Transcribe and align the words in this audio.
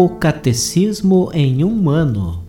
O 0.00 0.08
Catecismo 0.10 1.28
em 1.34 1.64
um 1.64 1.90
ano. 1.90 2.46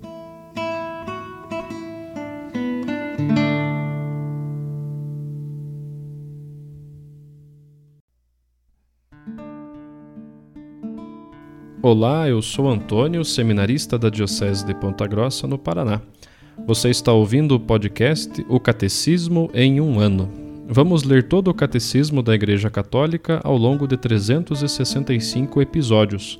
Olá, 11.82 12.29
eu 12.29 12.40
sou 12.44 12.70
Antônio, 12.70 13.26
seminarista 13.26 13.97
da 13.97 14.12
Diocese 14.12 14.63
de 14.63 14.76
Ponta 14.76 15.08
Grossa, 15.08 15.47
no 15.47 15.58
Paraná. 15.58 16.00
Você 16.68 16.91
está 16.91 17.12
ouvindo 17.12 17.55
o 17.55 17.59
podcast 17.59 18.45
O 18.48 18.59
Catecismo 18.59 19.50
em 19.55 19.81
um 19.81 20.00
ano. 20.00 20.30
Vamos 20.68 21.02
ler 21.02 21.28
todo 21.28 21.48
o 21.48 21.54
Catecismo 21.56 22.22
da 22.22 22.36
Igreja 22.36 22.70
Católica 22.70 23.42
ao 23.44 23.58
longo 23.58 23.88
de 23.88 23.98
365 23.98 25.59
episódios. 25.64 26.40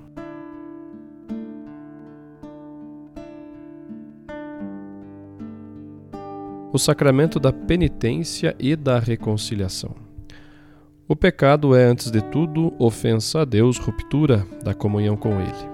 O 6.78 6.80
sacramento 6.80 7.40
da 7.40 7.52
penitência 7.52 8.56
e 8.60 8.76
da 8.76 9.00
reconciliação. 9.00 9.96
O 11.08 11.16
pecado 11.16 11.76
é, 11.76 11.84
antes 11.86 12.12
de 12.12 12.22
tudo, 12.22 12.72
ofensa 12.78 13.42
a 13.42 13.46
Deus, 13.46 13.80
ruptura 13.80 14.46
da 14.64 14.76
comunhão 14.76 15.18
com 15.18 15.42
Ele. 15.42 15.72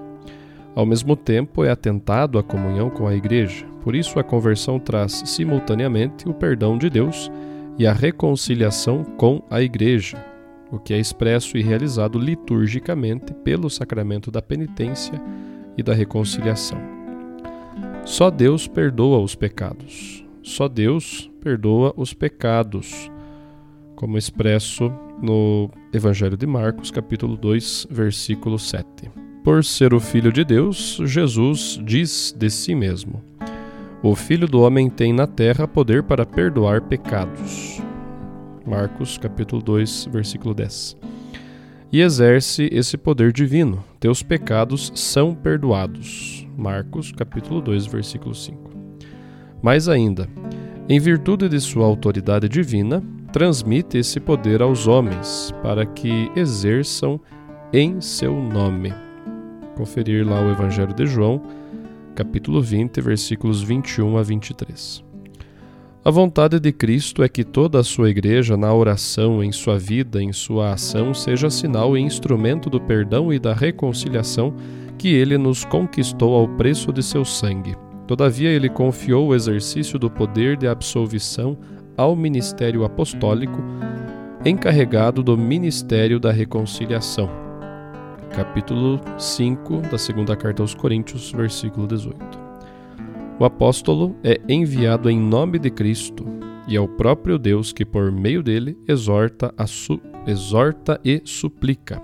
Ao 0.73 0.85
mesmo 0.85 1.17
tempo, 1.17 1.65
é 1.65 1.69
atentado 1.69 2.39
à 2.39 2.43
comunhão 2.43 2.89
com 2.89 3.05
a 3.05 3.13
Igreja, 3.13 3.65
por 3.83 3.95
isso 3.95 4.17
a 4.17 4.23
conversão 4.23 4.79
traz 4.79 5.23
simultaneamente 5.25 6.29
o 6.29 6.33
perdão 6.33 6.77
de 6.77 6.89
Deus 6.89 7.29
e 7.77 7.85
a 7.85 7.91
reconciliação 7.91 9.03
com 9.03 9.43
a 9.49 9.61
Igreja, 9.61 10.23
o 10.71 10.79
que 10.79 10.93
é 10.93 10.99
expresso 10.99 11.57
e 11.57 11.61
realizado 11.61 12.17
liturgicamente 12.17 13.33
pelo 13.43 13.69
sacramento 13.69 14.31
da 14.31 14.41
penitência 14.41 15.21
e 15.77 15.83
da 15.83 15.93
reconciliação. 15.93 16.79
Só 18.05 18.31
Deus 18.31 18.69
perdoa 18.69 19.19
os 19.19 19.35
pecados. 19.35 20.22
Só 20.43 20.67
Deus 20.67 21.31
perdoa 21.41 21.93
os 21.95 22.13
pecados, 22.13 23.09
como 23.95 24.17
expresso 24.17 24.91
no 25.21 25.71
Evangelho 25.93 26.35
de 26.35 26.45
Marcos, 26.45 26.91
capítulo 26.91 27.37
2, 27.37 27.87
versículo 27.89 28.59
7. 28.59 29.09
Por 29.41 29.63
ser 29.63 29.93
o 29.93 30.01
Filho 30.01 30.33
de 30.33 30.43
Deus, 30.43 30.99
Jesus 31.05 31.79
diz 31.85 32.35
de 32.37 32.49
si 32.49 32.75
mesmo: 32.75 33.23
O 34.03 34.15
Filho 34.15 34.45
do 34.45 34.59
homem 34.59 34.89
tem 34.89 35.13
na 35.13 35.25
terra 35.25 35.65
poder 35.65 36.03
para 36.03 36.25
perdoar 36.25 36.81
pecados. 36.81 37.81
Marcos, 38.65 39.17
capítulo 39.17 39.61
2, 39.61 40.09
versículo 40.11 40.53
10. 40.53 40.97
E 41.89 42.01
exerce 42.01 42.67
esse 42.69 42.97
poder 42.97 43.31
divino. 43.31 43.81
Teus 43.97 44.21
pecados 44.21 44.91
são 44.93 45.33
perdoados. 45.33 46.45
Marcos, 46.57 47.13
capítulo 47.13 47.61
2, 47.61 47.85
versículo 47.85 48.35
5. 48.35 48.72
Mais 49.63 49.87
ainda, 49.87 50.27
em 50.89 50.99
virtude 50.99 51.47
de 51.47 51.57
sua 51.61 51.85
autoridade 51.85 52.49
divina, 52.49 53.01
transmite 53.31 53.97
esse 53.97 54.19
poder 54.19 54.61
aos 54.61 54.87
homens, 54.87 55.53
para 55.63 55.85
que 55.85 56.29
exerçam 56.35 57.17
em 57.71 58.01
seu 58.01 58.33
nome. 58.33 58.93
Conferir 59.77 60.27
lá 60.27 60.45
o 60.45 60.51
Evangelho 60.51 60.93
de 60.93 61.05
João, 61.05 61.41
capítulo 62.13 62.61
20, 62.61 62.99
versículos 62.99 63.63
21 63.63 64.17
a 64.17 64.21
23. 64.21 65.01
A 66.03 66.11
vontade 66.11 66.59
de 66.59 66.73
Cristo 66.73 67.23
é 67.23 67.29
que 67.29 67.45
toda 67.45 67.79
a 67.79 67.83
sua 67.85 68.09
igreja, 68.09 68.57
na 68.57 68.73
oração, 68.73 69.41
em 69.41 69.53
sua 69.53 69.79
vida, 69.79 70.21
em 70.21 70.33
sua 70.33 70.73
ação, 70.73 71.13
seja 71.13 71.49
sinal 71.49 71.97
e 71.97 72.01
instrumento 72.01 72.69
do 72.69 72.81
perdão 72.81 73.31
e 73.31 73.39
da 73.39 73.53
reconciliação 73.53 74.53
que 74.97 75.07
ele 75.07 75.37
nos 75.37 75.63
conquistou 75.63 76.35
ao 76.35 76.49
preço 76.49 76.91
de 76.91 77.01
seu 77.01 77.23
sangue 77.23 77.77
Todavia, 78.07 78.49
ele 78.49 78.69
confiou 78.69 79.27
o 79.27 79.35
exercício 79.35 79.97
do 79.97 80.09
poder 80.09 80.57
de 80.57 80.67
absolvição 80.67 81.57
ao 81.95 82.15
ministério 82.15 82.83
apostólico, 82.83 83.63
encarregado 84.45 85.23
do 85.23 85.37
ministério 85.37 86.19
da 86.19 86.31
reconciliação. 86.31 87.29
Capítulo 88.35 88.99
5 89.17 89.81
da 89.89 89.97
segunda 89.97 90.35
carta 90.35 90.61
aos 90.61 90.73
Coríntios, 90.73 91.31
versículo 91.31 91.87
18. 91.87 92.17
O 93.39 93.45
apóstolo 93.45 94.15
é 94.23 94.39
enviado 94.49 95.09
em 95.09 95.19
nome 95.19 95.57
de 95.57 95.69
Cristo, 95.69 96.25
e 96.67 96.75
é 96.75 96.81
o 96.81 96.87
próprio 96.87 97.37
Deus 97.37 97.71
que, 97.71 97.85
por 97.85 98.11
meio 98.11 98.43
dele, 98.43 98.77
exorta, 98.87 99.53
exorta 100.25 100.99
e 101.05 101.21
suplica: 101.25 102.01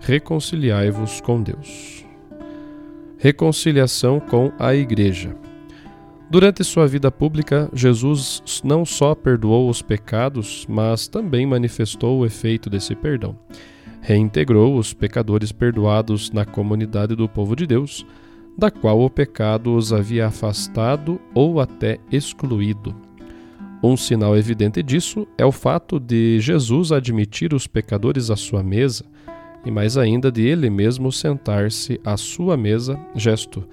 reconciliai-vos 0.00 1.20
com 1.20 1.42
Deus 1.42 2.01
reconciliação 3.22 4.18
com 4.18 4.50
a 4.58 4.74
Igreja. 4.74 5.32
Durante 6.28 6.64
sua 6.64 6.88
vida 6.88 7.08
pública, 7.08 7.70
Jesus 7.72 8.42
não 8.64 8.84
só 8.84 9.14
perdoou 9.14 9.70
os 9.70 9.80
pecados, 9.80 10.66
mas 10.68 11.06
também 11.06 11.46
manifestou 11.46 12.18
o 12.18 12.26
efeito 12.26 12.68
desse 12.68 12.96
perdão. 12.96 13.38
Reintegrou 14.00 14.76
os 14.76 14.92
pecadores 14.92 15.52
perdoados 15.52 16.32
na 16.32 16.44
comunidade 16.44 17.14
do 17.14 17.28
povo 17.28 17.54
de 17.54 17.64
Deus, 17.64 18.04
da 18.58 18.72
qual 18.72 19.00
o 19.00 19.08
pecado 19.08 19.76
os 19.76 19.92
havia 19.92 20.26
afastado 20.26 21.20
ou 21.32 21.60
até 21.60 22.00
excluído. 22.10 22.92
Um 23.80 23.96
sinal 23.96 24.36
evidente 24.36 24.82
disso 24.82 25.28
é 25.38 25.46
o 25.46 25.52
fato 25.52 26.00
de 26.00 26.40
Jesus 26.40 26.90
admitir 26.90 27.54
os 27.54 27.68
pecadores 27.68 28.30
à 28.30 28.36
sua 28.36 28.64
mesa 28.64 29.04
e 29.64 29.70
mais 29.70 29.96
ainda 29.96 30.30
de 30.30 30.42
ele 30.42 30.68
mesmo 30.68 31.12
sentar-se 31.12 32.00
à 32.04 32.16
sua 32.16 32.56
mesa, 32.56 32.98
gesto 33.14 33.64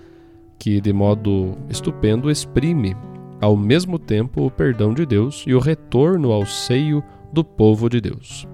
que 0.58 0.82
de 0.82 0.92
modo 0.92 1.58
estupendo 1.70 2.30
exprime 2.30 2.96
ao 3.42 3.56
mesmo 3.56 3.98
tempo 3.98 4.46
o 4.46 4.52
perdão 4.52 4.94
de 4.94 5.06
Deus 5.06 5.46
e 5.48 5.54
o 5.54 5.60
retorno 5.60 6.32
ao 6.32 6.46
seio 6.46 7.02
do 7.32 7.44
povo 7.44 7.90
de 7.90 8.02
Deus 8.02 8.46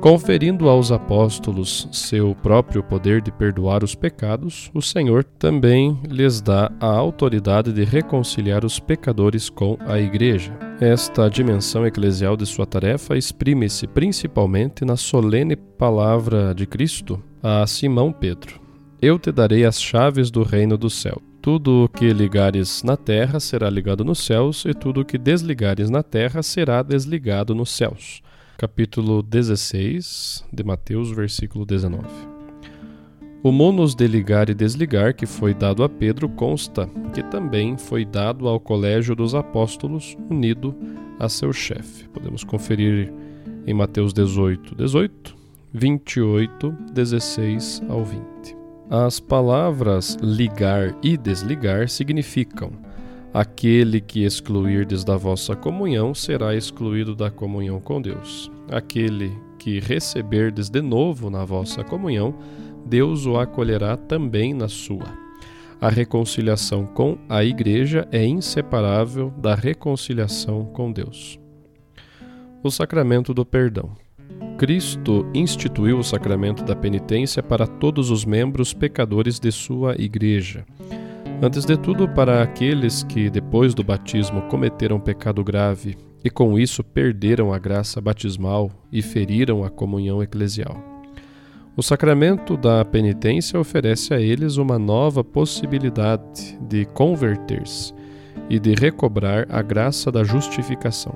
conferindo 0.00 0.68
aos 0.68 0.92
apóstolos 0.92 1.88
seu 1.90 2.34
próprio 2.34 2.82
poder 2.82 3.20
de 3.20 3.32
perdoar 3.32 3.82
os 3.82 3.94
pecados, 3.94 4.70
o 4.72 4.80
Senhor 4.80 5.24
também 5.24 5.98
lhes 6.08 6.40
dá 6.40 6.70
a 6.80 6.86
autoridade 6.86 7.72
de 7.72 7.84
reconciliar 7.84 8.64
os 8.64 8.78
pecadores 8.78 9.50
com 9.50 9.76
a 9.86 9.98
Igreja. 9.98 10.56
Esta 10.80 11.28
dimensão 11.28 11.84
eclesial 11.84 12.36
de 12.36 12.46
sua 12.46 12.64
tarefa 12.64 13.16
exprime-se 13.16 13.88
principalmente 13.88 14.84
na 14.84 14.96
solene 14.96 15.56
palavra 15.56 16.54
de 16.54 16.66
Cristo 16.66 17.20
a 17.42 17.66
Simão 17.66 18.12
Pedro: 18.12 18.60
Eu 19.02 19.18
te 19.18 19.32
darei 19.32 19.64
as 19.64 19.82
chaves 19.82 20.30
do 20.30 20.44
reino 20.44 20.78
do 20.78 20.88
céu. 20.88 21.20
Tudo 21.42 21.84
o 21.84 21.88
que 21.88 22.12
ligares 22.12 22.82
na 22.82 22.96
terra 22.96 23.40
será 23.40 23.70
ligado 23.70 24.04
nos 24.04 24.24
céus, 24.24 24.64
e 24.64 24.74
tudo 24.74 25.00
o 25.00 25.04
que 25.04 25.18
desligares 25.18 25.90
na 25.90 26.02
terra 26.02 26.42
será 26.42 26.82
desligado 26.82 27.54
nos 27.54 27.70
céus 27.70 28.22
capítulo 28.58 29.22
16 29.22 30.44
de 30.52 30.64
Mateus, 30.64 31.12
versículo 31.12 31.64
19. 31.64 32.04
O 33.40 33.52
monos 33.52 33.94
de 33.94 34.04
ligar 34.08 34.50
e 34.50 34.54
desligar 34.54 35.14
que 35.14 35.26
foi 35.26 35.54
dado 35.54 35.84
a 35.84 35.88
Pedro 35.88 36.28
consta 36.28 36.90
que 37.14 37.22
também 37.22 37.78
foi 37.78 38.04
dado 38.04 38.48
ao 38.48 38.58
colégio 38.58 39.14
dos 39.14 39.32
apóstolos, 39.32 40.18
unido 40.28 40.74
a 41.20 41.28
seu 41.28 41.52
chefe. 41.52 42.08
Podemos 42.08 42.42
conferir 42.42 43.12
em 43.64 43.72
Mateus 43.72 44.12
18, 44.12 44.74
18, 44.74 45.36
28, 45.72 46.72
16 46.92 47.82
ao 47.88 48.04
20. 48.04 48.24
As 48.90 49.20
palavras 49.20 50.16
ligar 50.20 50.96
e 51.00 51.16
desligar 51.16 51.88
significam 51.88 52.72
Aquele 53.32 54.00
que 54.00 54.24
excluirdes 54.24 55.04
da 55.04 55.16
vossa 55.16 55.54
comunhão 55.54 56.14
será 56.14 56.54
excluído 56.54 57.14
da 57.14 57.30
comunhão 57.30 57.78
com 57.78 58.00
Deus. 58.00 58.50
Aquele 58.70 59.36
que 59.58 59.80
receberdes 59.80 60.70
de 60.70 60.80
novo 60.80 61.28
na 61.28 61.44
vossa 61.44 61.84
comunhão, 61.84 62.34
Deus 62.86 63.26
o 63.26 63.36
acolherá 63.36 63.96
também 63.96 64.54
na 64.54 64.68
sua. 64.68 65.06
A 65.80 65.90
reconciliação 65.90 66.86
com 66.86 67.18
a 67.28 67.44
Igreja 67.44 68.08
é 68.10 68.24
inseparável 68.24 69.30
da 69.36 69.54
reconciliação 69.54 70.64
com 70.64 70.90
Deus. 70.90 71.38
O 72.64 72.70
sacramento 72.70 73.32
do 73.34 73.44
perdão. 73.44 73.92
Cristo 74.56 75.24
instituiu 75.32 75.98
o 75.98 76.04
sacramento 76.04 76.64
da 76.64 76.74
penitência 76.74 77.42
para 77.42 77.66
todos 77.66 78.10
os 78.10 78.24
membros 78.24 78.74
pecadores 78.74 79.38
de 79.38 79.52
sua 79.52 79.94
Igreja. 80.00 80.64
Antes 81.40 81.64
de 81.64 81.76
tudo, 81.76 82.08
para 82.08 82.42
aqueles 82.42 83.04
que, 83.04 83.30
depois 83.30 83.72
do 83.72 83.84
batismo, 83.84 84.42
cometeram 84.42 84.98
pecado 84.98 85.44
grave 85.44 85.96
e 86.24 86.28
com 86.28 86.58
isso 86.58 86.82
perderam 86.82 87.52
a 87.52 87.58
graça 87.60 88.00
batismal 88.00 88.72
e 88.90 89.00
feriram 89.00 89.62
a 89.62 89.70
comunhão 89.70 90.20
eclesial. 90.20 90.76
O 91.76 91.82
sacramento 91.82 92.56
da 92.56 92.84
penitência 92.84 93.58
oferece 93.58 94.12
a 94.12 94.20
eles 94.20 94.56
uma 94.56 94.80
nova 94.80 95.22
possibilidade 95.22 96.58
de 96.60 96.84
converter-se 96.86 97.94
e 98.50 98.58
de 98.58 98.74
recobrar 98.74 99.46
a 99.48 99.62
graça 99.62 100.10
da 100.10 100.24
justificação. 100.24 101.14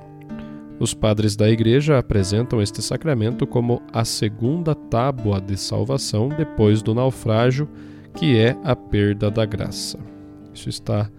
Os 0.79 0.95
padres 0.95 1.35
da 1.35 1.51
Igreja 1.51 1.99
apresentam 1.99 2.63
este 2.63 2.81
sacramento 2.81 3.45
como 3.45 3.83
a 3.93 4.05
segunda 4.05 4.73
tábua 4.73 5.41
de 5.41 5.57
salvação 5.57 6.29
depois 6.29 6.81
do 6.81 6.95
naufrágio, 6.95 7.69
que 8.15 8.39
é 8.39 8.57
a 8.63 8.77
perda 8.77 9.33
da 9.33 9.45
graça. 9.45 10.12
Isso 10.55 10.69
está 10.69 11.11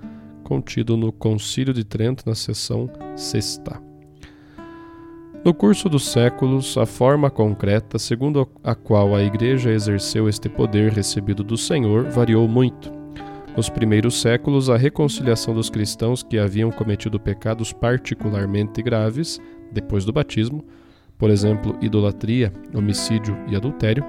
contido 0.43 0.97
no 0.97 1.11
Concílio 1.11 1.73
de 1.73 1.83
Trento, 1.83 2.23
na 2.27 2.35
seção 2.35 2.89
sexta. 3.15 3.81
No 5.43 5.53
curso 5.53 5.89
dos 5.89 6.07
séculos, 6.07 6.77
a 6.77 6.85
forma 6.85 7.29
concreta 7.29 7.99
segundo 7.99 8.47
a 8.63 8.73
qual 8.73 9.13
a 9.13 9.21
Igreja 9.21 9.71
exerceu 9.71 10.29
este 10.29 10.47
poder 10.47 10.91
recebido 10.93 11.43
do 11.43 11.57
Senhor 11.57 12.05
variou 12.09 12.47
muito. 12.47 12.89
Nos 13.55 13.69
primeiros 13.69 14.21
séculos, 14.21 14.69
a 14.69 14.77
reconciliação 14.77 15.53
dos 15.53 15.69
cristãos 15.69 16.23
que 16.23 16.39
haviam 16.39 16.71
cometido 16.71 17.19
pecados 17.19 17.73
particularmente 17.73 18.81
graves, 18.81 19.39
depois 19.71 20.05
do 20.05 20.13
batismo, 20.13 20.65
por 21.17 21.29
exemplo, 21.29 21.77
idolatria, 21.81 22.51
homicídio 22.73 23.37
e 23.47 23.55
adultério, 23.55 24.03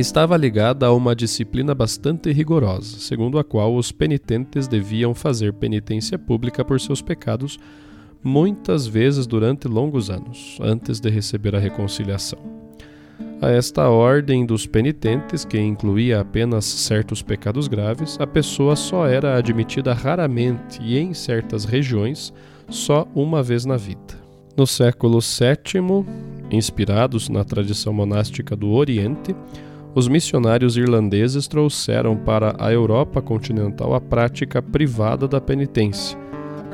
estava 0.00 0.36
ligada 0.36 0.86
a 0.86 0.92
uma 0.92 1.14
disciplina 1.14 1.74
bastante 1.74 2.32
rigorosa, 2.32 2.98
segundo 2.98 3.38
a 3.38 3.44
qual 3.44 3.76
os 3.76 3.92
penitentes 3.92 4.66
deviam 4.66 5.14
fazer 5.14 5.52
penitência 5.52 6.18
pública 6.18 6.64
por 6.64 6.80
seus 6.80 7.02
pecados 7.02 7.58
muitas 8.24 8.86
vezes 8.86 9.26
durante 9.26 9.68
longos 9.68 10.08
anos, 10.08 10.56
antes 10.60 11.00
de 11.00 11.10
receber 11.10 11.54
a 11.54 11.58
reconciliação. 11.58 12.38
A 13.40 13.50
esta 13.50 13.88
ordem 13.88 14.46
dos 14.46 14.66
penitentes, 14.66 15.44
que 15.44 15.58
incluía 15.58 16.20
apenas 16.20 16.64
certos 16.64 17.22
pecados 17.22 17.66
graves, 17.66 18.16
a 18.20 18.26
pessoa 18.26 18.76
só 18.76 19.06
era 19.06 19.36
admitida 19.36 19.92
raramente 19.92 20.80
e 20.80 20.96
em 20.96 21.12
certas 21.12 21.64
regiões 21.64 22.32
só 22.68 23.06
uma 23.14 23.42
vez 23.42 23.64
na 23.64 23.76
vida. 23.76 24.22
No 24.56 24.66
século 24.66 25.18
VII, 25.18 26.06
inspirados 26.50 27.28
na 27.28 27.42
tradição 27.42 27.92
monástica 27.92 28.54
do 28.54 28.70
Oriente, 28.70 29.34
os 29.94 30.08
missionários 30.08 30.76
irlandeses 30.76 31.46
trouxeram 31.46 32.16
para 32.16 32.54
a 32.58 32.72
Europa 32.72 33.20
continental 33.20 33.94
a 33.94 34.00
prática 34.00 34.62
privada 34.62 35.28
da 35.28 35.40
penitência, 35.40 36.18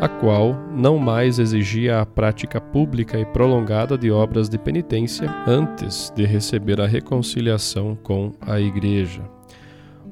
a 0.00 0.08
qual 0.08 0.54
não 0.74 0.98
mais 0.98 1.38
exigia 1.38 2.00
a 2.00 2.06
prática 2.06 2.60
pública 2.60 3.18
e 3.18 3.26
prolongada 3.26 3.98
de 3.98 4.10
obras 4.10 4.48
de 4.48 4.56
penitência 4.56 5.28
antes 5.46 6.12
de 6.14 6.24
receber 6.24 6.80
a 6.80 6.86
reconciliação 6.86 7.96
com 8.02 8.32
a 8.40 8.60
Igreja. 8.60 9.22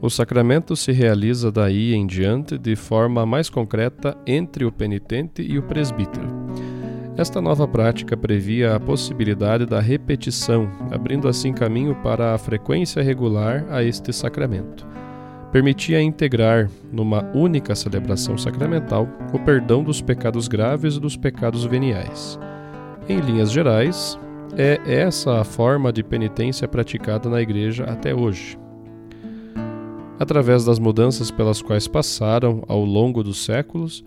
O 0.02 0.10
sacramento 0.10 0.76
se 0.76 0.92
realiza 0.92 1.50
daí 1.50 1.94
em 1.94 2.06
diante 2.06 2.58
de 2.58 2.76
forma 2.76 3.24
mais 3.24 3.48
concreta 3.48 4.16
entre 4.26 4.64
o 4.64 4.72
penitente 4.72 5.42
e 5.42 5.58
o 5.58 5.62
presbítero. 5.62 6.45
Esta 7.16 7.40
nova 7.40 7.66
prática 7.66 8.14
previa 8.14 8.74
a 8.74 8.80
possibilidade 8.80 9.64
da 9.64 9.80
repetição, 9.80 10.70
abrindo 10.90 11.28
assim 11.28 11.50
caminho 11.50 11.94
para 12.02 12.34
a 12.34 12.38
frequência 12.38 13.02
regular 13.02 13.64
a 13.70 13.82
este 13.82 14.12
sacramento. 14.12 14.86
Permitia 15.50 16.02
integrar, 16.02 16.68
numa 16.92 17.24
única 17.34 17.74
celebração 17.74 18.36
sacramental, 18.36 19.08
o 19.32 19.38
perdão 19.38 19.82
dos 19.82 20.02
pecados 20.02 20.46
graves 20.46 20.96
e 20.96 21.00
dos 21.00 21.16
pecados 21.16 21.64
veniais. 21.64 22.38
Em 23.08 23.18
linhas 23.20 23.50
gerais, 23.50 24.18
é 24.54 24.78
essa 24.84 25.40
a 25.40 25.44
forma 25.44 25.90
de 25.90 26.02
penitência 26.02 26.68
praticada 26.68 27.30
na 27.30 27.40
Igreja 27.40 27.84
até 27.84 28.14
hoje. 28.14 28.58
Através 30.18 30.66
das 30.66 30.78
mudanças 30.78 31.30
pelas 31.30 31.62
quais 31.62 31.88
passaram 31.88 32.62
ao 32.68 32.84
longo 32.84 33.22
dos 33.22 33.42
séculos, 33.42 34.04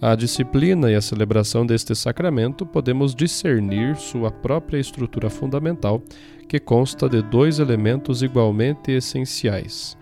a 0.00 0.14
disciplina 0.14 0.90
e 0.90 0.94
a 0.94 1.00
celebração 1.00 1.66
deste 1.66 1.94
sacramento 1.94 2.64
podemos 2.64 3.14
discernir 3.14 3.96
sua 3.96 4.30
própria 4.30 4.78
estrutura 4.78 5.28
fundamental, 5.28 6.00
que 6.48 6.60
consta 6.60 7.08
de 7.08 7.20
dois 7.20 7.58
elementos 7.58 8.22
igualmente 8.22 8.92
essenciais: 8.92 9.98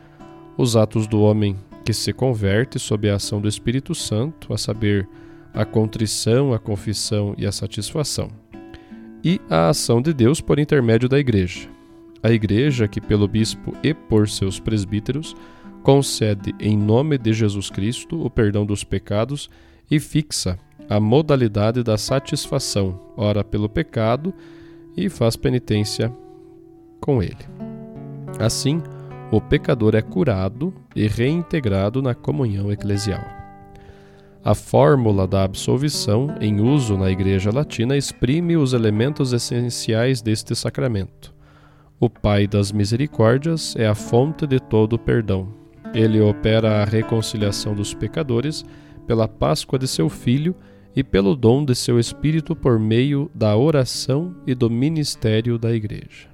os 0.56 0.76
atos 0.76 1.06
do 1.06 1.22
homem 1.22 1.56
que 1.84 1.94
se 1.94 2.12
converte 2.12 2.78
sob 2.78 3.08
a 3.08 3.14
ação 3.14 3.40
do 3.40 3.48
Espírito 3.48 3.94
Santo, 3.94 4.52
a 4.52 4.58
saber, 4.58 5.08
a 5.54 5.64
contrição, 5.64 6.52
a 6.52 6.58
confissão 6.58 7.34
e 7.38 7.46
a 7.46 7.52
satisfação, 7.52 8.28
e 9.24 9.40
a 9.48 9.70
ação 9.70 10.02
de 10.02 10.12
Deus 10.12 10.40
por 10.40 10.58
intermédio 10.58 11.08
da 11.08 11.18
Igreja. 11.18 11.68
A 12.22 12.30
Igreja, 12.30 12.88
que 12.88 13.00
pelo 13.00 13.26
bispo 13.26 13.72
e 13.82 13.94
por 13.94 14.28
seus 14.28 14.58
presbíteros 14.58 15.34
concede 15.82 16.52
em 16.58 16.76
nome 16.76 17.16
de 17.16 17.32
Jesus 17.32 17.70
Cristo 17.70 18.20
o 18.20 18.28
perdão 18.28 18.66
dos 18.66 18.82
pecados 18.82 19.48
e 19.90 20.00
fixa 20.00 20.58
a 20.88 21.00
modalidade 21.00 21.82
da 21.82 21.98
satisfação, 21.98 23.00
ora 23.16 23.42
pelo 23.42 23.68
pecado, 23.68 24.32
e 24.96 25.08
faz 25.08 25.36
penitência 25.36 26.12
com 27.00 27.22
ele. 27.22 27.44
Assim, 28.38 28.82
o 29.30 29.40
pecador 29.40 29.94
é 29.94 30.02
curado 30.02 30.72
e 30.94 31.06
reintegrado 31.06 32.00
na 32.00 32.14
comunhão 32.14 32.70
eclesial. 32.70 33.24
A 34.44 34.54
fórmula 34.54 35.26
da 35.26 35.42
absolvição, 35.42 36.36
em 36.40 36.60
uso 36.60 36.96
na 36.96 37.10
Igreja 37.10 37.50
Latina, 37.52 37.96
exprime 37.96 38.56
os 38.56 38.72
elementos 38.72 39.32
essenciais 39.32 40.22
deste 40.22 40.54
sacramento. 40.54 41.34
O 41.98 42.08
Pai 42.08 42.46
das 42.46 42.70
Misericórdias 42.70 43.74
é 43.76 43.88
a 43.88 43.94
fonte 43.94 44.46
de 44.46 44.60
todo 44.60 44.92
o 44.92 44.98
perdão. 44.98 45.48
Ele 45.92 46.20
opera 46.20 46.82
a 46.82 46.84
reconciliação 46.84 47.74
dos 47.74 47.92
pecadores 47.92 48.64
pela 49.06 49.28
Páscoa 49.28 49.78
de 49.78 49.86
seu 49.86 50.08
Filho 50.08 50.54
e 50.94 51.04
pelo 51.04 51.36
dom 51.36 51.64
de 51.64 51.74
seu 51.74 51.98
Espírito 51.98 52.56
por 52.56 52.78
meio 52.78 53.30
da 53.34 53.56
oração 53.56 54.34
e 54.46 54.54
do 54.54 54.70
ministério 54.70 55.58
da 55.58 55.74
Igreja. 55.74 56.28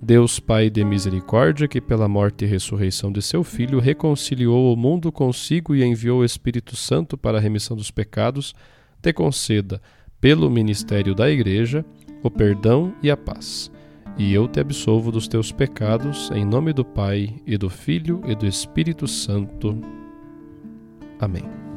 Deus 0.00 0.38
Pai 0.38 0.70
de 0.70 0.84
misericórdia, 0.84 1.66
que 1.66 1.80
pela 1.80 2.08
morte 2.08 2.44
e 2.44 2.48
ressurreição 2.48 3.10
de 3.10 3.20
seu 3.20 3.42
Filho 3.42 3.80
reconciliou 3.80 4.72
o 4.72 4.76
mundo 4.76 5.10
consigo 5.10 5.74
e 5.74 5.84
enviou 5.84 6.20
o 6.20 6.24
Espírito 6.24 6.76
Santo 6.76 7.16
para 7.16 7.38
a 7.38 7.40
remissão 7.40 7.76
dos 7.76 7.90
pecados, 7.90 8.54
te 9.02 9.12
conceda, 9.12 9.80
pelo 10.20 10.50
ministério 10.50 11.14
da 11.14 11.30
Igreja, 11.30 11.84
o 12.22 12.30
perdão 12.30 12.92
e 13.02 13.10
a 13.10 13.16
paz. 13.16 13.70
E 14.16 14.32
eu 14.32 14.48
te 14.48 14.58
absolvo 14.58 15.12
dos 15.12 15.28
teus 15.28 15.52
pecados, 15.52 16.30
em 16.32 16.44
nome 16.44 16.72
do 16.72 16.84
Pai, 16.84 17.36
e 17.46 17.56
do 17.56 17.70
Filho, 17.70 18.20
e 18.26 18.34
do 18.34 18.46
Espírito 18.46 19.06
Santo. 19.06 19.78
Amém. 21.20 21.67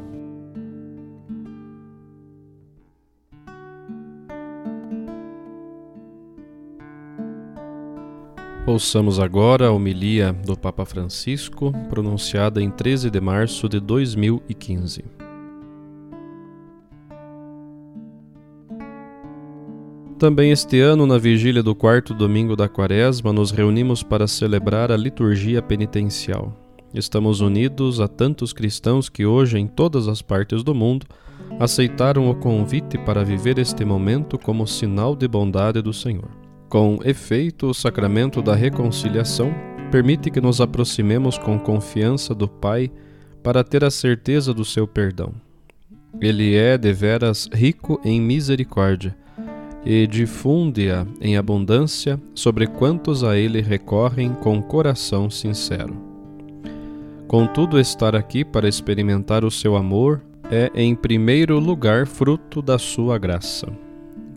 Ouçamos 8.72 9.20
agora 9.20 9.68
a 9.68 9.72
homilia 9.72 10.32
do 10.32 10.56
Papa 10.56 10.86
Francisco, 10.86 11.74
pronunciada 11.90 12.64
em 12.64 12.72
13 12.72 13.10
de 13.10 13.20
março 13.20 13.68
de 13.68 13.82
2015. 13.82 15.04
Também 20.18 20.54
este 20.54 20.80
ano, 20.80 21.06
na 21.06 21.18
vigília 21.18 21.62
do 21.62 21.76
quarto 21.76 22.14
domingo 22.14 22.56
da 22.56 22.70
Quaresma, 22.70 23.34
nos 23.34 23.52
reunimos 23.52 24.04
para 24.04 24.26
celebrar 24.26 24.90
a 24.90 24.96
liturgia 24.96 25.62
penitencial. 25.62 26.58
Estamos 26.94 27.42
unidos 27.42 28.00
a 28.00 28.08
tantos 28.08 28.54
cristãos 28.54 29.10
que 29.10 29.26
hoje, 29.26 29.60
em 29.60 29.68
todas 29.68 30.08
as 30.08 30.22
partes 30.22 30.64
do 30.64 30.74
mundo, 30.74 31.06
aceitaram 31.60 32.30
o 32.30 32.36
convite 32.36 32.98
para 32.98 33.26
viver 33.26 33.60
este 33.60 33.84
momento 33.84 34.40
como 34.40 34.66
sinal 34.66 35.14
de 35.14 35.28
bondade 35.28 35.82
do 35.82 35.92
Senhor. 35.92 36.41
Com 36.72 37.00
efeito, 37.04 37.68
o 37.68 37.74
sacramento 37.74 38.42
da 38.42 38.56
reconciliação 38.56 39.54
permite 39.92 40.32
que 40.32 40.40
nos 40.40 40.62
aproximemos 40.62 41.38
com 41.38 41.60
confiança 41.60 42.34
do 42.34 42.48
Pai 42.48 42.90
para 43.44 43.62
ter 43.62 43.84
a 43.84 43.92
certeza 43.92 44.54
do 44.54 44.64
seu 44.64 44.88
perdão. 44.88 45.34
Ele 46.22 46.56
é 46.56 46.78
deveras 46.78 47.50
rico 47.52 48.00
em 48.06 48.22
misericórdia 48.22 49.14
e 49.86 50.08
difunde-a 50.08 51.06
em 51.20 51.36
abundância 51.36 52.18
sobre 52.34 52.66
quantos 52.68 53.22
a 53.22 53.38
ele 53.38 53.60
recorrem 53.60 54.34
com 54.36 54.62
coração 54.62 55.30
sincero. 55.30 55.94
Contudo, 57.28 57.82
estar 57.82 58.16
aqui 58.16 58.46
para 58.46 58.70
experimentar 58.70 59.44
o 59.44 59.52
seu 59.52 59.76
amor 59.76 60.22
é, 60.50 60.72
em 60.74 60.96
primeiro 60.96 61.60
lugar, 61.60 62.08
fruto 62.08 62.62
da 62.62 62.80
sua 62.80 63.18
graça. 63.18 63.68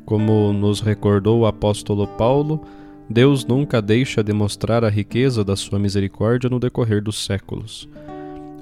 Como 0.05 0.53
nos 0.53 0.81
recordou 0.81 1.41
o 1.41 1.47
apóstolo 1.47 2.07
Paulo, 2.07 2.61
Deus 3.09 3.45
nunca 3.45 3.81
deixa 3.81 4.23
de 4.23 4.33
mostrar 4.33 4.85
a 4.85 4.89
riqueza 4.89 5.45
da 5.45 5.57
sua 5.57 5.79
misericórdia 5.79 6.51
no 6.51 6.61
decorrer 6.61 7.03
dos 7.03 7.25
séculos. 7.25 7.89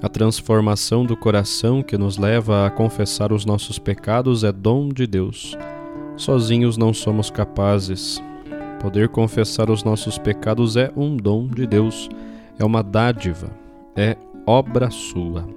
A 0.01 0.09
transformação 0.09 1.05
do 1.05 1.15
coração 1.15 1.81
que 1.81 1.97
nos 1.97 2.17
leva 2.17 2.65
a 2.65 2.69
confessar 2.69 3.31
os 3.31 3.45
nossos 3.45 3.77
pecados 3.77 4.43
é 4.43 4.51
dom 4.51 4.89
de 4.89 5.05
Deus. 5.05 5.57
Sozinhos 6.15 6.77
não 6.77 6.93
somos 6.93 7.29
capazes. 7.29 8.21
Poder 8.81 9.09
confessar 9.09 9.69
os 9.69 9.83
nossos 9.83 10.17
pecados 10.17 10.75
é 10.75 10.91
um 10.95 11.15
dom 11.15 11.47
de 11.47 11.65
Deus, 11.65 12.09
é 12.59 12.65
uma 12.65 12.83
dádiva, 12.83 13.49
é 13.95 14.17
obra 14.45 14.89
sua. 14.89 15.47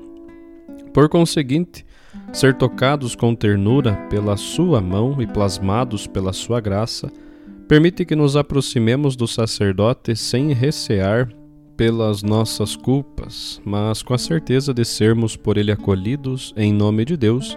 Por 0.92 1.08
conseguinte, 1.08 1.84
ser 2.32 2.54
tocados 2.54 3.14
com 3.14 3.34
ternura 3.34 3.94
pela 4.10 4.36
Sua 4.36 4.80
mão 4.80 5.20
e 5.20 5.26
plasmados 5.26 6.06
pela 6.06 6.32
Sua 6.32 6.60
graça, 6.60 7.10
permite 7.66 8.04
que 8.04 8.14
nos 8.14 8.36
aproximemos 8.36 9.16
do 9.16 9.26
sacerdote 9.26 10.14
sem 10.14 10.52
recear 10.52 11.28
pelas 11.76 12.22
nossas 12.22 12.74
culpas, 12.74 13.60
mas 13.64 14.02
com 14.02 14.14
a 14.14 14.18
certeza 14.18 14.72
de 14.72 14.84
sermos 14.84 15.36
por 15.36 15.56
ele 15.56 15.70
acolhidos 15.70 16.54
em 16.56 16.72
nome 16.72 17.04
de 17.04 17.16
Deus 17.16 17.56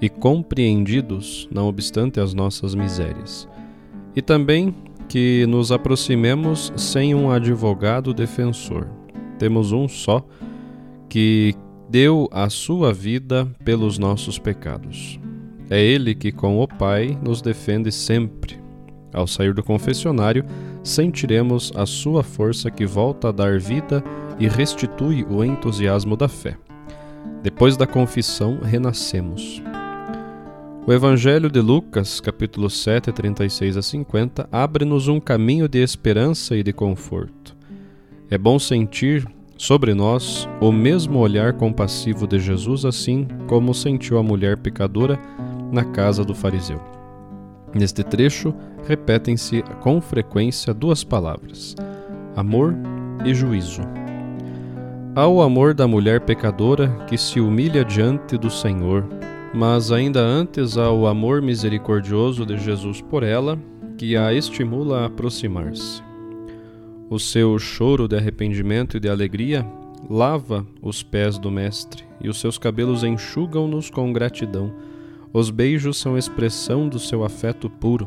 e 0.00 0.08
compreendidos, 0.08 1.48
não 1.50 1.66
obstante 1.66 2.20
as 2.20 2.32
nossas 2.32 2.74
misérias. 2.74 3.48
E 4.14 4.22
também 4.22 4.74
que 5.08 5.46
nos 5.46 5.72
aproximemos 5.72 6.72
sem 6.76 7.14
um 7.14 7.30
advogado 7.30 8.12
defensor. 8.12 8.86
Temos 9.38 9.72
um 9.72 9.88
só 9.88 10.24
que 11.08 11.54
deu 11.88 12.28
a 12.30 12.50
sua 12.50 12.92
vida 12.92 13.48
pelos 13.64 13.98
nossos 13.98 14.38
pecados. 14.38 15.18
É 15.70 15.82
Ele 15.82 16.14
que, 16.14 16.30
com 16.30 16.60
o 16.60 16.68
Pai, 16.68 17.18
nos 17.22 17.40
defende 17.40 17.90
sempre. 17.90 18.58
Ao 19.12 19.26
sair 19.26 19.54
do 19.54 19.62
confessionário, 19.62 20.44
sentiremos 20.82 21.72
a 21.74 21.86
sua 21.86 22.22
força 22.22 22.70
que 22.70 22.86
volta 22.86 23.28
a 23.28 23.32
dar 23.32 23.58
vida 23.58 24.04
e 24.38 24.46
restitui 24.46 25.24
o 25.24 25.42
entusiasmo 25.42 26.16
da 26.16 26.28
fé. 26.28 26.56
Depois 27.42 27.76
da 27.76 27.86
confissão, 27.86 28.58
renascemos. 28.62 29.62
O 30.86 30.92
Evangelho 30.92 31.50
de 31.50 31.60
Lucas, 31.60 32.20
capítulo 32.20 32.70
7, 32.70 33.12
36 33.12 33.76
a 33.76 33.82
50, 33.82 34.48
abre-nos 34.50 35.06
um 35.08 35.20
caminho 35.20 35.68
de 35.68 35.82
esperança 35.82 36.56
e 36.56 36.62
de 36.62 36.72
conforto. 36.72 37.56
É 38.30 38.38
bom 38.38 38.58
sentir 38.58 39.26
sobre 39.58 39.92
nós 39.92 40.48
o 40.60 40.70
mesmo 40.70 41.18
olhar 41.18 41.52
compassivo 41.52 42.26
de 42.26 42.38
Jesus, 42.38 42.84
assim 42.84 43.26
como 43.48 43.74
sentiu 43.74 44.16
a 44.16 44.22
mulher 44.22 44.56
pecadora 44.56 45.18
na 45.70 45.84
casa 45.84 46.24
do 46.24 46.34
fariseu. 46.34 46.80
Neste 47.74 48.02
trecho, 48.02 48.54
repetem-se 48.86 49.62
com 49.80 50.00
frequência 50.00 50.72
duas 50.72 51.04
palavras: 51.04 51.74
amor 52.34 52.74
e 53.24 53.34
juízo. 53.34 53.82
Há 55.14 55.26
o 55.26 55.42
amor 55.42 55.74
da 55.74 55.88
mulher 55.88 56.20
pecadora 56.20 56.88
que 57.08 57.18
se 57.18 57.40
humilha 57.40 57.84
diante 57.84 58.38
do 58.38 58.48
Senhor, 58.48 59.04
mas 59.52 59.90
ainda 59.90 60.20
antes 60.20 60.78
há 60.78 60.90
o 60.92 61.08
amor 61.08 61.42
misericordioso 61.42 62.46
de 62.46 62.56
Jesus 62.56 63.00
por 63.00 63.24
ela, 63.24 63.58
que 63.98 64.16
a 64.16 64.32
estimula 64.32 65.00
a 65.00 65.06
aproximar-se. 65.06 66.07
O 67.10 67.18
seu 67.18 67.58
choro 67.58 68.06
de 68.06 68.16
arrependimento 68.16 68.98
e 68.98 69.00
de 69.00 69.08
alegria 69.08 69.66
lava 70.10 70.66
os 70.82 71.02
pés 71.02 71.38
do 71.38 71.50
Mestre, 71.50 72.04
e 72.20 72.28
os 72.28 72.38
seus 72.38 72.58
cabelos 72.58 73.02
enxugam-nos 73.02 73.88
com 73.88 74.12
gratidão. 74.12 74.74
Os 75.32 75.48
beijos 75.48 75.96
são 75.96 76.18
expressão 76.18 76.86
do 76.86 76.98
seu 76.98 77.24
afeto 77.24 77.70
puro, 77.70 78.06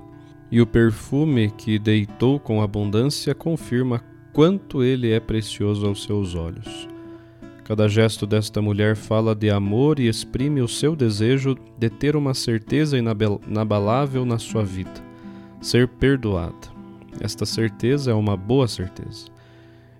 e 0.51 0.61
o 0.61 0.67
perfume 0.67 1.49
que 1.49 1.79
deitou 1.79 2.39
com 2.39 2.61
abundância 2.61 3.33
confirma 3.33 4.03
quanto 4.31 4.83
ele 4.83 5.11
é 5.11 5.19
precioso 5.19 5.87
aos 5.87 6.03
seus 6.03 6.35
olhos. 6.35 6.87
Cada 7.63 7.87
gesto 7.87 8.27
desta 8.27 8.61
mulher 8.61 8.95
fala 8.95 9.33
de 9.33 9.49
amor 9.49 9.99
e 9.99 10.07
exprime 10.07 10.61
o 10.61 10.67
seu 10.67 10.95
desejo 10.95 11.55
de 11.77 11.89
ter 11.89 12.15
uma 12.15 12.33
certeza 12.33 12.97
inabalável 12.97 14.25
na 14.25 14.37
sua 14.37 14.63
vida, 14.63 14.91
ser 15.59 15.87
perdoada. 15.87 16.70
Esta 17.19 17.45
certeza 17.45 18.11
é 18.11 18.13
uma 18.13 18.37
boa 18.37 18.67
certeza. 18.67 19.27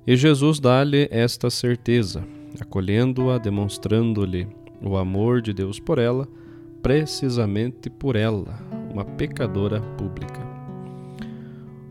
E 0.05 0.15
Jesus 0.15 0.59
dá-lhe 0.59 1.07
esta 1.11 1.49
certeza, 1.49 2.23
acolhendo-a, 2.59 3.37
demonstrando-lhe 3.37 4.47
o 4.81 4.97
amor 4.97 5.41
de 5.41 5.53
Deus 5.53 5.79
por 5.79 5.99
ela, 5.99 6.27
precisamente 6.81 7.89
por 7.89 8.15
ela, 8.15 8.59
uma 8.91 9.05
pecadora 9.05 9.79
pública. 9.97 10.41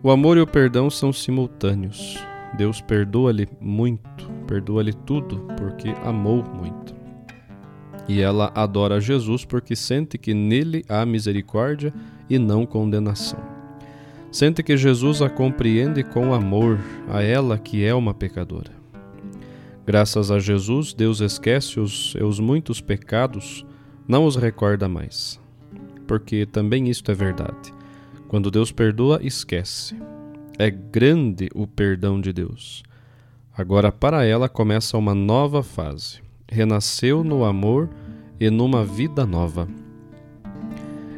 O 0.03 0.11
amor 0.11 0.37
e 0.37 0.41
o 0.41 0.47
perdão 0.47 0.91
são 0.91 1.13
simultâneos. 1.13 2.19
Deus 2.57 2.81
perdoa-lhe 2.81 3.49
muito, 3.61 4.29
perdoa-lhe 4.47 4.93
tudo, 4.93 5.47
porque 5.57 5.91
amou 6.05 6.43
muito. 6.43 6.95
E 8.09 8.21
ela 8.21 8.51
adora 8.55 9.01
Jesus 9.01 9.45
porque 9.45 9.77
sente 9.77 10.19
que 10.19 10.35
nele 10.35 10.85
há 10.89 11.07
misericórdia 11.07 11.95
e 12.29 12.39
não 12.39 12.67
condenação. 12.67 13.60
Sente 14.33 14.63
que 14.63 14.77
Jesus 14.77 15.21
a 15.23 15.29
compreende 15.29 16.05
com 16.05 16.33
amor, 16.33 16.79
a 17.09 17.21
ela 17.21 17.59
que 17.59 17.85
é 17.85 17.93
uma 17.93 18.15
pecadora. 18.15 18.71
Graças 19.85 20.31
a 20.31 20.39
Jesus, 20.39 20.95
Deus 20.95 21.21
esquece 21.21 21.81
os 21.81 22.13
seus 22.13 22.39
muitos 22.39 22.81
pecados, 22.81 23.67
não 24.07 24.25
os 24.25 24.37
recorda 24.37 24.89
mais. 24.89 25.41
Porque 26.07 26.47
também 26.47 26.89
isto 26.89 27.11
é 27.11 27.15
verdade. 27.15 27.75
Quando 28.29 28.53
Deus 28.53 28.71
perdoa, 28.71 29.19
esquece. 29.21 29.97
É 30.57 30.71
grande 30.71 31.49
o 31.53 31.67
perdão 31.67 32.21
de 32.21 32.33
Deus. 32.33 32.85
Agora, 33.57 33.91
para 33.91 34.25
ela, 34.25 34.49
começa 34.49 34.97
uma 34.97 35.15
nova 35.15 35.61
fase. 35.61 36.21
Renasceu 36.49 37.25
no 37.25 37.45
amor 37.45 37.91
e 38.39 38.49
numa 38.49 38.85
vida 38.85 39.27
nova. 39.27 39.67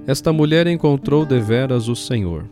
Esta 0.07 0.33
mulher 0.33 0.66
encontrou 0.66 1.26
deveras 1.26 1.88
o 1.88 1.95
Senhor 1.95 2.47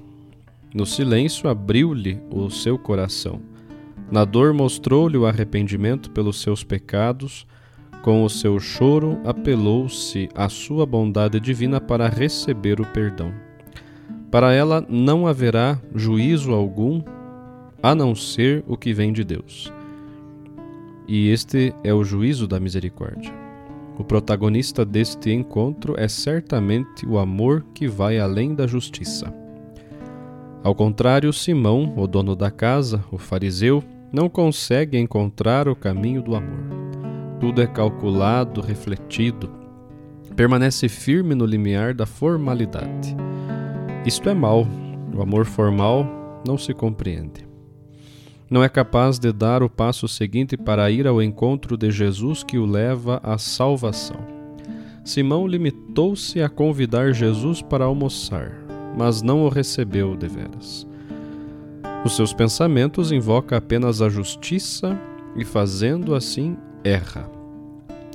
no 0.74 0.86
silêncio 0.86 1.48
abriu-lhe 1.48 2.20
o 2.30 2.48
seu 2.48 2.78
coração. 2.78 3.40
Na 4.10 4.24
dor 4.24 4.52
mostrou-lhe 4.52 5.16
o 5.16 5.26
arrependimento 5.26 6.10
pelos 6.10 6.40
seus 6.40 6.64
pecados. 6.64 7.46
Com 8.02 8.24
o 8.24 8.30
seu 8.30 8.58
choro 8.58 9.20
apelou-se 9.24 10.28
à 10.34 10.48
sua 10.48 10.86
bondade 10.86 11.38
divina 11.38 11.80
para 11.80 12.08
receber 12.08 12.80
o 12.80 12.86
perdão. 12.86 13.32
Para 14.30 14.52
ela 14.52 14.84
não 14.88 15.26
haverá 15.26 15.78
juízo 15.94 16.52
algum 16.52 17.02
a 17.82 17.94
não 17.94 18.14
ser 18.14 18.64
o 18.66 18.76
que 18.76 18.92
vem 18.92 19.12
de 19.12 19.24
Deus. 19.24 19.72
E 21.06 21.28
este 21.28 21.74
é 21.82 21.92
o 21.92 22.04
juízo 22.04 22.46
da 22.46 22.60
misericórdia. 22.60 23.32
O 23.98 24.04
protagonista 24.04 24.84
deste 24.84 25.30
encontro 25.30 25.94
é 25.98 26.08
certamente 26.08 27.04
o 27.04 27.18
amor 27.18 27.66
que 27.74 27.86
vai 27.86 28.18
além 28.18 28.54
da 28.54 28.66
justiça. 28.66 29.39
Ao 30.62 30.74
contrário, 30.74 31.32
Simão, 31.32 31.94
o 31.96 32.06
dono 32.06 32.36
da 32.36 32.50
casa, 32.50 33.02
o 33.10 33.16
fariseu, 33.16 33.82
não 34.12 34.28
consegue 34.28 34.98
encontrar 34.98 35.68
o 35.68 35.76
caminho 35.76 36.20
do 36.22 36.34
amor. 36.34 36.80
Tudo 37.40 37.62
é 37.62 37.66
calculado, 37.66 38.60
refletido, 38.60 39.50
permanece 40.36 40.88
firme 40.88 41.34
no 41.34 41.46
limiar 41.46 41.94
da 41.94 42.04
formalidade. 42.04 43.16
Isto 44.04 44.28
é 44.28 44.34
mal. 44.34 44.66
O 45.14 45.22
amor 45.22 45.46
formal 45.46 46.06
não 46.46 46.58
se 46.58 46.74
compreende. 46.74 47.48
Não 48.50 48.62
é 48.62 48.68
capaz 48.68 49.18
de 49.18 49.32
dar 49.32 49.62
o 49.62 49.70
passo 49.70 50.08
seguinte 50.08 50.56
para 50.56 50.90
ir 50.90 51.06
ao 51.06 51.22
encontro 51.22 51.76
de 51.76 51.90
Jesus 51.90 52.42
que 52.42 52.58
o 52.58 52.66
leva 52.66 53.20
à 53.22 53.38
salvação. 53.38 54.20
Simão 55.04 55.46
limitou-se 55.46 56.42
a 56.42 56.48
convidar 56.48 57.12
Jesus 57.12 57.62
para 57.62 57.84
almoçar, 57.84 58.52
mas 58.96 59.22
não 59.22 59.42
o 59.42 59.48
recebeu 59.48 60.16
deveras. 60.16 60.86
Os 62.04 62.16
seus 62.16 62.32
pensamentos 62.32 63.12
invoca 63.12 63.56
apenas 63.56 64.00
a 64.00 64.08
justiça 64.08 64.98
e, 65.36 65.44
fazendo 65.44 66.14
assim, 66.14 66.56
erra. 66.82 67.30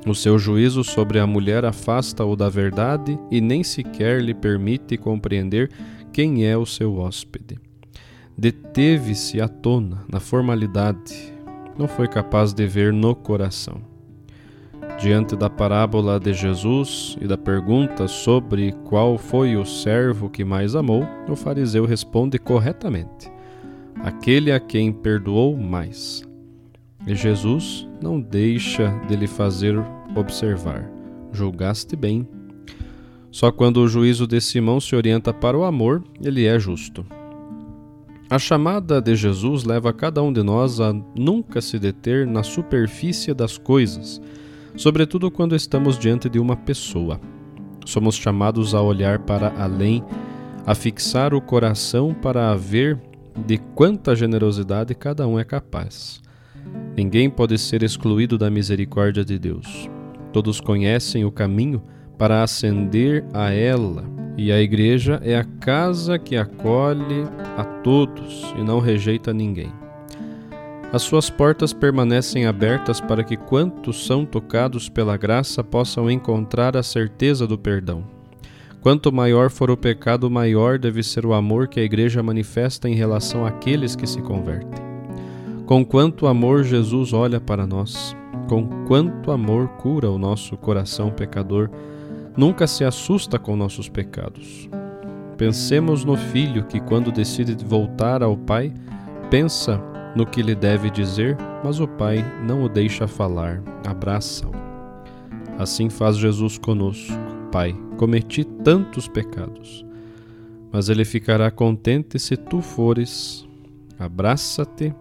O 0.06 0.14
seu 0.14 0.38
juízo 0.38 0.84
sobre 0.84 1.18
a 1.18 1.26
mulher 1.26 1.64
afasta-o 1.64 2.36
da 2.36 2.48
verdade 2.48 3.18
e 3.30 3.40
nem 3.40 3.62
sequer 3.64 4.20
lhe 4.20 4.34
permite 4.34 4.96
compreender 4.96 5.70
quem 6.12 6.44
é 6.46 6.56
o 6.56 6.66
seu 6.66 6.96
hóspede. 6.96 7.58
Deteve-se 8.38 9.40
à 9.40 9.48
tona, 9.48 10.04
na 10.10 10.20
formalidade, 10.20 11.32
não 11.78 11.88
foi 11.88 12.06
capaz 12.06 12.52
de 12.52 12.66
ver 12.66 12.92
no 12.92 13.14
coração. 13.14 13.80
Diante 14.98 15.36
da 15.36 15.50
parábola 15.50 16.18
de 16.18 16.32
Jesus 16.32 17.18
e 17.20 17.26
da 17.26 17.36
pergunta 17.36 18.08
sobre 18.08 18.72
qual 18.84 19.18
foi 19.18 19.54
o 19.54 19.64
servo 19.66 20.30
que 20.30 20.42
mais 20.42 20.74
amou, 20.74 21.04
o 21.28 21.36
fariseu 21.36 21.84
responde 21.84 22.38
corretamente: 22.38 23.30
aquele 24.02 24.50
a 24.50 24.58
quem 24.58 24.90
perdoou 24.90 25.54
mais. 25.54 26.26
E 27.06 27.14
Jesus 27.14 27.86
não 28.02 28.18
deixa 28.18 28.88
de 29.06 29.16
lhe 29.16 29.26
fazer 29.26 29.76
observar: 30.16 30.90
julgaste 31.30 31.94
bem. 31.94 32.26
Só 33.30 33.52
quando 33.52 33.82
o 33.82 33.88
juízo 33.88 34.26
de 34.26 34.40
Simão 34.40 34.80
se 34.80 34.96
orienta 34.96 35.32
para 35.32 35.58
o 35.58 35.64
amor, 35.64 36.02
ele 36.22 36.46
é 36.46 36.58
justo. 36.58 37.04
A 38.30 38.38
chamada 38.38 38.98
de 38.98 39.14
Jesus 39.14 39.62
leva 39.62 39.92
cada 39.92 40.22
um 40.22 40.32
de 40.32 40.42
nós 40.42 40.80
a 40.80 40.94
nunca 41.14 41.60
se 41.60 41.78
deter 41.78 42.26
na 42.26 42.42
superfície 42.42 43.34
das 43.34 43.58
coisas 43.58 44.22
sobretudo 44.76 45.30
quando 45.30 45.56
estamos 45.56 45.98
diante 45.98 46.28
de 46.28 46.38
uma 46.38 46.56
pessoa. 46.56 47.20
Somos 47.84 48.16
chamados 48.16 48.74
a 48.74 48.82
olhar 48.82 49.20
para 49.20 49.52
além, 49.58 50.04
a 50.66 50.74
fixar 50.74 51.32
o 51.32 51.40
coração 51.40 52.12
para 52.12 52.54
ver 52.54 52.98
de 53.46 53.58
quanta 53.58 54.14
generosidade 54.14 54.94
cada 54.94 55.26
um 55.26 55.38
é 55.38 55.44
capaz. 55.44 56.20
Ninguém 56.96 57.30
pode 57.30 57.58
ser 57.58 57.82
excluído 57.82 58.36
da 58.36 58.50
misericórdia 58.50 59.24
de 59.24 59.38
Deus. 59.38 59.88
Todos 60.32 60.60
conhecem 60.60 61.24
o 61.24 61.30
caminho 61.30 61.82
para 62.18 62.42
ascender 62.42 63.24
a 63.32 63.50
ela, 63.50 64.04
e 64.36 64.50
a 64.50 64.60
igreja 64.60 65.20
é 65.22 65.36
a 65.36 65.44
casa 65.44 66.18
que 66.18 66.36
acolhe 66.36 67.24
a 67.56 67.64
todos 67.64 68.54
e 68.58 68.62
não 68.62 68.80
rejeita 68.80 69.32
ninguém. 69.32 69.72
As 70.92 71.02
suas 71.02 71.28
portas 71.28 71.72
permanecem 71.72 72.46
abertas 72.46 73.00
para 73.00 73.24
que 73.24 73.36
quantos 73.36 74.06
são 74.06 74.24
tocados 74.24 74.88
pela 74.88 75.16
graça 75.16 75.62
possam 75.64 76.10
encontrar 76.10 76.76
a 76.76 76.82
certeza 76.82 77.46
do 77.46 77.58
perdão. 77.58 78.04
Quanto 78.80 79.12
maior 79.12 79.50
for 79.50 79.68
o 79.68 79.76
pecado, 79.76 80.30
maior 80.30 80.78
deve 80.78 81.02
ser 81.02 81.26
o 81.26 81.34
amor 81.34 81.66
que 81.66 81.80
a 81.80 81.82
Igreja 81.82 82.22
manifesta 82.22 82.88
em 82.88 82.94
relação 82.94 83.44
àqueles 83.44 83.96
que 83.96 84.06
se 84.06 84.22
convertem. 84.22 84.84
Com 85.66 85.84
quanto 85.84 86.28
amor 86.28 86.62
Jesus 86.62 87.12
olha 87.12 87.40
para 87.40 87.66
nós, 87.66 88.16
com 88.48 88.64
quanto 88.86 89.32
amor 89.32 89.66
cura 89.78 90.08
o 90.08 90.18
nosso 90.18 90.56
coração 90.56 91.10
pecador, 91.10 91.68
nunca 92.36 92.68
se 92.68 92.84
assusta 92.84 93.40
com 93.40 93.56
nossos 93.56 93.88
pecados. 93.88 94.70
Pensemos 95.36 96.04
no 96.04 96.16
filho 96.16 96.64
que, 96.64 96.78
quando 96.78 97.10
decide 97.10 97.56
voltar 97.64 98.22
ao 98.22 98.36
Pai, 98.36 98.72
pensa 99.28 99.82
no 100.16 100.26
que 100.26 100.42
lhe 100.42 100.54
deve 100.54 100.90
dizer, 100.90 101.36
mas 101.62 101.78
o 101.78 101.86
Pai 101.86 102.24
não 102.42 102.64
o 102.64 102.68
deixa 102.68 103.06
falar, 103.06 103.62
abraça-o. 103.86 104.50
Assim 105.58 105.90
faz 105.90 106.16
Jesus 106.16 106.56
conosco. 106.56 107.12
Pai, 107.52 107.76
cometi 107.98 108.42
tantos 108.42 109.06
pecados, 109.06 109.84
mas 110.72 110.88
ele 110.88 111.04
ficará 111.04 111.50
contente 111.50 112.18
se 112.18 112.34
tu 112.34 112.62
fores. 112.62 113.46
Abraça-te 113.98 114.94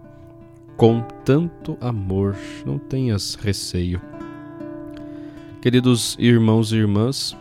com 0.75 1.01
tanto 1.23 1.77
amor, 1.79 2.35
não 2.65 2.77
tenhas 2.77 3.35
receio. 3.35 4.01
Queridos 5.61 6.17
irmãos 6.19 6.73
e 6.73 6.75
irmãs, 6.75 7.35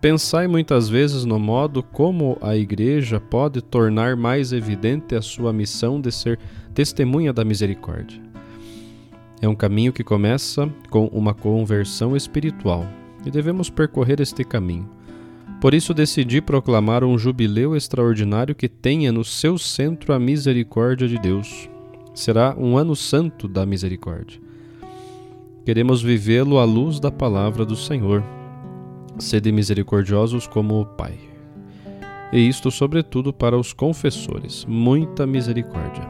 pensai 0.00 0.46
muitas 0.46 0.88
vezes 0.88 1.24
no 1.24 1.38
modo 1.38 1.82
como 1.82 2.38
a 2.40 2.56
Igreja 2.56 3.20
pode 3.20 3.60
tornar 3.60 4.16
mais 4.16 4.52
evidente 4.52 5.14
a 5.14 5.20
sua 5.20 5.52
missão 5.52 6.00
de 6.00 6.10
ser 6.10 6.38
testemunha 6.72 7.32
da 7.32 7.44
misericórdia. 7.44 8.20
É 9.42 9.48
um 9.48 9.54
caminho 9.54 9.92
que 9.92 10.04
começa 10.04 10.68
com 10.88 11.06
uma 11.06 11.34
conversão 11.34 12.16
espiritual 12.16 12.86
e 13.24 13.30
devemos 13.30 13.68
percorrer 13.68 14.20
este 14.20 14.44
caminho. 14.44 14.88
Por 15.60 15.74
isso 15.74 15.92
decidi 15.92 16.40
proclamar 16.40 17.04
um 17.04 17.18
jubileu 17.18 17.76
extraordinário 17.76 18.54
que 18.54 18.68
tenha 18.68 19.12
no 19.12 19.22
seu 19.22 19.58
centro 19.58 20.14
a 20.14 20.18
misericórdia 20.18 21.06
de 21.06 21.18
Deus. 21.18 21.68
Será 22.14 22.54
um 22.58 22.78
ano 22.78 22.96
santo 22.96 23.46
da 23.46 23.66
misericórdia. 23.66 24.40
Queremos 25.64 26.02
vivê-lo 26.02 26.58
à 26.58 26.64
luz 26.64 26.98
da 26.98 27.10
palavra 27.10 27.66
do 27.66 27.76
Senhor. 27.76 28.24
Sede 29.20 29.52
misericordiosos 29.52 30.46
como 30.46 30.80
o 30.80 30.86
Pai. 30.86 31.18
E 32.32 32.38
isto, 32.38 32.70
sobretudo, 32.70 33.32
para 33.32 33.58
os 33.58 33.72
confessores. 33.72 34.64
Muita 34.68 35.26
misericórdia. 35.26 36.08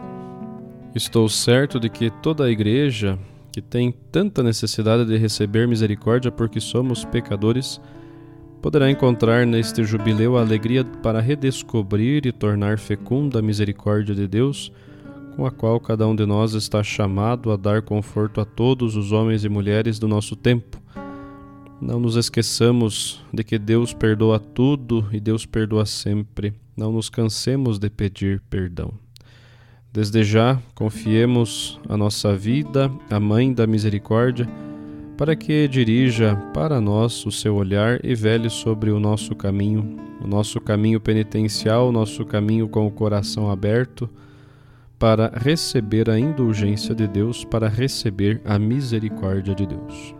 Estou 0.94 1.28
certo 1.28 1.80
de 1.80 1.88
que 1.88 2.10
toda 2.10 2.44
a 2.44 2.50
igreja 2.50 3.18
que 3.52 3.60
tem 3.60 3.92
tanta 4.12 4.42
necessidade 4.42 5.04
de 5.04 5.16
receber 5.16 5.66
misericórdia 5.66 6.30
porque 6.30 6.60
somos 6.60 7.04
pecadores, 7.04 7.80
poderá 8.62 8.90
encontrar 8.90 9.46
neste 9.46 9.82
jubileu 9.84 10.36
a 10.36 10.42
alegria 10.42 10.84
para 10.84 11.20
redescobrir 11.20 12.26
e 12.26 12.32
tornar 12.32 12.78
fecunda 12.78 13.38
a 13.38 13.42
misericórdia 13.42 14.14
de 14.14 14.28
Deus, 14.28 14.72
com 15.34 15.46
a 15.46 15.50
qual 15.50 15.80
cada 15.80 16.06
um 16.06 16.14
de 16.14 16.26
nós 16.26 16.52
está 16.54 16.82
chamado 16.82 17.50
a 17.50 17.56
dar 17.56 17.82
conforto 17.82 18.40
a 18.40 18.44
todos 18.44 18.96
os 18.96 19.12
homens 19.12 19.44
e 19.44 19.48
mulheres 19.48 19.98
do 19.98 20.06
nosso 20.06 20.36
tempo. 20.36 20.80
Não 21.80 21.98
nos 21.98 22.14
esqueçamos 22.14 23.24
de 23.32 23.42
que 23.42 23.58
Deus 23.58 23.94
perdoa 23.94 24.38
tudo 24.38 25.08
e 25.10 25.18
Deus 25.18 25.46
perdoa 25.46 25.86
sempre. 25.86 26.52
Não 26.76 26.92
nos 26.92 27.08
cansemos 27.08 27.78
de 27.78 27.88
pedir 27.88 28.42
perdão. 28.50 28.92
Desde 29.90 30.22
já, 30.22 30.60
confiemos 30.74 31.80
a 31.88 31.96
nossa 31.96 32.36
vida 32.36 32.92
à 33.10 33.18
Mãe 33.18 33.52
da 33.52 33.66
Misericórdia, 33.66 34.46
para 35.16 35.34
que 35.34 35.66
dirija 35.66 36.36
para 36.52 36.80
nós 36.80 37.24
o 37.24 37.32
seu 37.32 37.56
olhar 37.56 37.98
e 38.04 38.14
vele 38.14 38.50
sobre 38.50 38.90
o 38.90 39.00
nosso 39.00 39.34
caminho, 39.34 39.96
o 40.22 40.28
nosso 40.28 40.60
caminho 40.60 41.00
penitencial, 41.00 41.88
o 41.88 41.92
nosso 41.92 42.26
caminho 42.26 42.68
com 42.68 42.86
o 42.86 42.90
coração 42.90 43.50
aberto, 43.50 44.08
para 44.98 45.32
receber 45.34 46.10
a 46.10 46.18
indulgência 46.18 46.94
de 46.94 47.08
Deus, 47.08 47.42
para 47.42 47.68
receber 47.68 48.40
a 48.44 48.58
misericórdia 48.58 49.54
de 49.54 49.66
Deus. 49.66 50.19